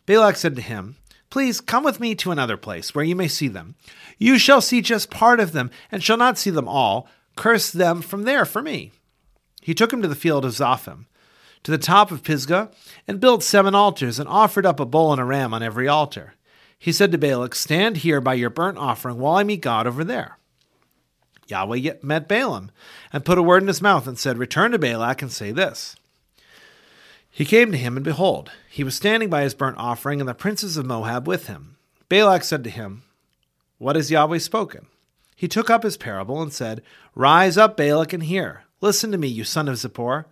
Balak 0.05 0.35
said 0.37 0.55
to 0.55 0.61
him, 0.61 0.97
Please 1.29 1.61
come 1.61 1.83
with 1.83 1.99
me 1.99 2.15
to 2.15 2.31
another 2.31 2.57
place 2.57 2.95
where 2.95 3.03
you 3.03 3.15
may 3.15 3.27
see 3.27 3.47
them. 3.47 3.75
You 4.17 4.39
shall 4.39 4.61
see 4.61 4.81
just 4.81 5.11
part 5.11 5.39
of 5.39 5.51
them, 5.51 5.69
and 5.91 6.03
shall 6.03 6.17
not 6.17 6.37
see 6.37 6.49
them 6.49 6.67
all. 6.67 7.07
Curse 7.35 7.71
them 7.71 8.01
from 8.01 8.23
there 8.23 8.45
for 8.45 8.61
me. 8.61 8.91
He 9.67 9.75
took 9.75 9.91
him 9.91 10.01
to 10.01 10.07
the 10.07 10.15
field 10.15 10.45
of 10.45 10.53
Zophim, 10.53 11.07
to 11.63 11.71
the 11.71 11.77
top 11.77 12.09
of 12.09 12.23
Pisgah, 12.23 12.71
and 13.05 13.19
built 13.19 13.43
seven 13.43 13.75
altars, 13.75 14.17
and 14.17 14.29
offered 14.29 14.65
up 14.65 14.79
a 14.79 14.85
bull 14.85 15.11
and 15.11 15.19
a 15.19 15.25
ram 15.25 15.53
on 15.53 15.61
every 15.61 15.89
altar. 15.89 16.35
He 16.79 16.93
said 16.93 17.11
to 17.11 17.17
Balak, 17.17 17.53
Stand 17.53 17.97
here 17.97 18.21
by 18.21 18.35
your 18.35 18.49
burnt 18.49 18.77
offering 18.77 19.17
while 19.17 19.35
I 19.35 19.43
meet 19.43 19.59
God 19.59 19.85
over 19.85 20.05
there. 20.05 20.37
Yahweh 21.47 21.95
met 22.01 22.29
Balaam, 22.29 22.71
and 23.11 23.25
put 23.25 23.37
a 23.37 23.43
word 23.43 23.61
in 23.61 23.67
his 23.67 23.81
mouth, 23.81 24.07
and 24.07 24.17
said, 24.17 24.37
Return 24.37 24.71
to 24.71 24.79
Balak 24.79 25.21
and 25.21 25.33
say 25.33 25.51
this. 25.51 25.97
He 27.29 27.43
came 27.43 27.73
to 27.73 27.77
him, 27.77 27.97
and 27.97 28.05
behold, 28.05 28.51
he 28.69 28.85
was 28.85 28.95
standing 28.95 29.29
by 29.29 29.41
his 29.41 29.53
burnt 29.53 29.77
offering, 29.77 30.21
and 30.21 30.29
the 30.29 30.33
princes 30.33 30.77
of 30.77 30.85
Moab 30.85 31.27
with 31.27 31.47
him. 31.47 31.75
Balak 32.07 32.45
said 32.45 32.63
to 32.63 32.69
him, 32.69 33.03
What 33.79 33.97
has 33.97 34.11
Yahweh 34.11 34.37
spoken? 34.37 34.87
He 35.35 35.49
took 35.49 35.69
up 35.69 35.83
his 35.83 35.97
parable 35.97 36.41
and 36.41 36.53
said, 36.53 36.81
Rise 37.15 37.57
up, 37.57 37.75
Balak, 37.75 38.13
and 38.13 38.23
hear. 38.23 38.63
Listen 38.79 39.11
to 39.11 39.17
me, 39.17 39.27
you 39.27 39.43
son 39.43 39.67
of 39.67 39.75
Zippor. 39.75 40.25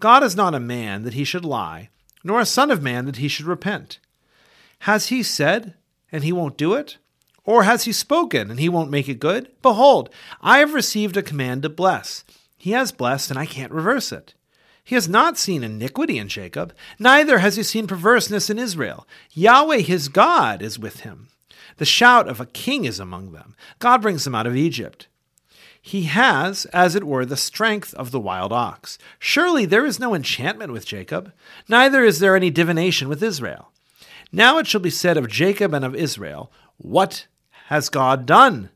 God 0.00 0.22
is 0.22 0.34
not 0.34 0.54
a 0.54 0.60
man 0.60 1.02
that 1.04 1.14
he 1.14 1.24
should 1.24 1.44
lie, 1.44 1.88
nor 2.24 2.40
a 2.40 2.46
son 2.46 2.70
of 2.70 2.82
man 2.82 3.04
that 3.06 3.16
he 3.16 3.28
should 3.28 3.46
repent. 3.46 3.98
Has 4.80 5.08
he 5.08 5.22
said, 5.22 5.74
and 6.10 6.24
he 6.24 6.32
won't 6.32 6.56
do 6.56 6.74
it? 6.74 6.96
Or 7.44 7.62
has 7.62 7.84
he 7.84 7.92
spoken, 7.92 8.50
and 8.50 8.58
he 8.58 8.68
won't 8.68 8.90
make 8.90 9.08
it 9.08 9.20
good? 9.20 9.50
Behold, 9.62 10.10
I 10.40 10.58
have 10.58 10.74
received 10.74 11.16
a 11.16 11.22
command 11.22 11.62
to 11.62 11.68
bless. 11.68 12.24
He 12.56 12.72
has 12.72 12.92
blessed, 12.92 13.30
and 13.30 13.38
I 13.38 13.46
can't 13.46 13.72
reverse 13.72 14.12
it. 14.12 14.34
He 14.84 14.96
has 14.96 15.08
not 15.08 15.38
seen 15.38 15.62
iniquity 15.62 16.18
in 16.18 16.28
Jacob, 16.28 16.74
neither 16.98 17.38
has 17.38 17.56
he 17.56 17.62
seen 17.62 17.86
perverseness 17.86 18.50
in 18.50 18.58
Israel. 18.58 19.06
Yahweh 19.32 19.78
his 19.78 20.08
God 20.08 20.62
is 20.62 20.78
with 20.78 21.00
him. 21.00 21.28
The 21.76 21.84
shout 21.84 22.28
of 22.28 22.40
a 22.40 22.46
king 22.46 22.84
is 22.84 22.98
among 22.98 23.32
them. 23.32 23.54
God 23.78 24.02
brings 24.02 24.24
them 24.24 24.34
out 24.34 24.46
of 24.46 24.56
Egypt. 24.56 25.06
He 25.84 26.04
has, 26.04 26.64
as 26.66 26.94
it 26.94 27.02
were, 27.02 27.26
the 27.26 27.36
strength 27.36 27.92
of 27.94 28.12
the 28.12 28.20
wild 28.20 28.52
ox. 28.52 28.98
Surely 29.18 29.66
there 29.66 29.84
is 29.84 29.98
no 29.98 30.14
enchantment 30.14 30.72
with 30.72 30.86
Jacob, 30.86 31.32
neither 31.68 32.04
is 32.04 32.20
there 32.20 32.36
any 32.36 32.50
divination 32.50 33.08
with 33.08 33.20
Israel. 33.20 33.72
Now 34.30 34.58
it 34.58 34.68
shall 34.68 34.80
be 34.80 34.90
said 34.90 35.16
of 35.16 35.28
Jacob 35.28 35.74
and 35.74 35.84
of 35.84 35.96
Israel, 35.96 36.52
What 36.78 37.26
has 37.66 37.88
God 37.88 38.26
done? 38.26 38.70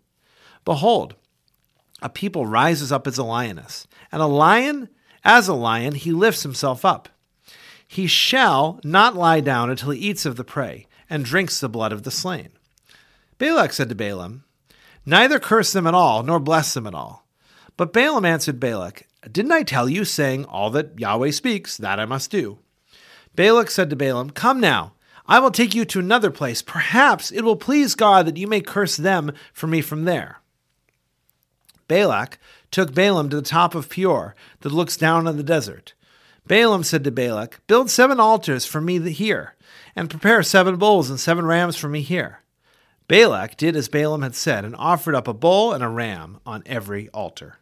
Behold, 0.64 1.14
a 2.02 2.08
people 2.08 2.44
rises 2.44 2.90
up 2.90 3.06
as 3.06 3.18
a 3.18 3.24
lioness, 3.24 3.86
and 4.10 4.20
a 4.20 4.26
lion, 4.26 4.88
as 5.24 5.46
a 5.46 5.54
lion, 5.54 5.94
he 5.94 6.10
lifts 6.10 6.42
himself 6.42 6.84
up. 6.84 7.08
He 7.86 8.08
shall 8.08 8.80
not 8.82 9.14
lie 9.14 9.40
down 9.40 9.70
until 9.70 9.90
he 9.90 10.00
eats 10.00 10.26
of 10.26 10.34
the 10.34 10.44
prey, 10.44 10.88
and 11.08 11.24
drinks 11.24 11.60
the 11.60 11.68
blood 11.68 11.92
of 11.92 12.02
the 12.02 12.10
slain. 12.10 12.48
Balak 13.38 13.72
said 13.72 13.88
to 13.90 13.94
Balaam, 13.94 14.42
Neither 15.06 15.38
curse 15.38 15.72
them 15.72 15.86
at 15.86 15.94
all, 15.94 16.24
nor 16.24 16.40
bless 16.40 16.74
them 16.74 16.86
at 16.86 16.94
all. 16.94 17.24
But 17.76 17.92
Balaam 17.92 18.24
answered 18.24 18.58
Balak, 18.58 19.06
Didn't 19.30 19.52
I 19.52 19.62
tell 19.62 19.88
you, 19.88 20.04
saying, 20.04 20.44
All 20.46 20.70
that 20.70 20.98
Yahweh 20.98 21.30
speaks, 21.30 21.76
that 21.76 22.00
I 22.00 22.04
must 22.04 22.30
do? 22.30 22.58
Balak 23.36 23.70
said 23.70 23.88
to 23.90 23.96
Balaam, 23.96 24.30
Come 24.30 24.58
now, 24.58 24.94
I 25.28 25.38
will 25.38 25.50
take 25.50 25.74
you 25.74 25.84
to 25.84 26.00
another 26.00 26.30
place. 26.30 26.60
Perhaps 26.60 27.30
it 27.30 27.42
will 27.42 27.56
please 27.56 27.94
God 27.94 28.26
that 28.26 28.36
you 28.36 28.48
may 28.48 28.60
curse 28.60 28.96
them 28.96 29.32
for 29.52 29.66
me 29.68 29.80
from 29.80 30.04
there. 30.04 30.40
Balak 31.86 32.38
took 32.70 32.92
Balaam 32.92 33.28
to 33.30 33.36
the 33.36 33.42
top 33.42 33.74
of 33.74 33.88
Peor, 33.88 34.34
that 34.60 34.72
looks 34.72 34.96
down 34.96 35.28
on 35.28 35.36
the 35.36 35.42
desert. 35.42 35.94
Balaam 36.46 36.82
said 36.82 37.04
to 37.04 37.10
Balak, 37.10 37.60
Build 37.66 37.90
seven 37.90 38.18
altars 38.18 38.66
for 38.66 38.80
me 38.80 38.98
here, 39.10 39.54
and 39.94 40.10
prepare 40.10 40.42
seven 40.42 40.76
bulls 40.76 41.10
and 41.10 41.20
seven 41.20 41.46
rams 41.46 41.76
for 41.76 41.88
me 41.88 42.02
here. 42.02 42.40
Balak 43.08 43.56
did 43.56 43.76
as 43.76 43.88
Balaam 43.88 44.22
had 44.22 44.34
said 44.34 44.64
and 44.64 44.74
offered 44.76 45.14
up 45.14 45.28
a 45.28 45.34
bull 45.34 45.72
and 45.72 45.84
a 45.84 45.88
ram 45.88 46.40
on 46.44 46.64
every 46.66 47.08
altar. 47.10 47.58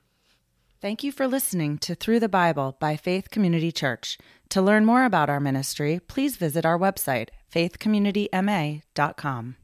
Thank 0.80 1.02
you 1.02 1.12
for 1.12 1.26
listening 1.26 1.76
to 1.78 1.94
Through 1.94 2.20
the 2.20 2.28
Bible 2.28 2.76
by 2.78 2.96
Faith 2.96 3.30
Community 3.30 3.72
Church. 3.72 4.18
To 4.50 4.60
learn 4.60 4.84
more 4.84 5.04
about 5.04 5.30
our 5.30 5.40
ministry, 5.40 5.98
please 6.06 6.36
visit 6.36 6.66
our 6.66 6.78
website, 6.78 7.30
faithcommunityma.com. 7.52 9.56